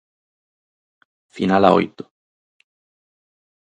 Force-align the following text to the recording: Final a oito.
Final 1.35 1.63
a 1.69 1.71
oito. 1.79 2.03